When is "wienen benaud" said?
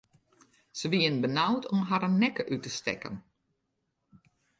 0.89-1.67